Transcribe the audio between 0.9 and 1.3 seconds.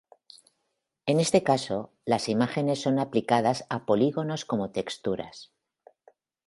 En